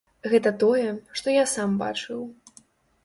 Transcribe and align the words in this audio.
Гэта 0.31 0.51
тое, 0.63 0.87
што 1.19 1.27
я 1.35 1.45
сам 1.55 1.77
бачыў. 1.83 2.19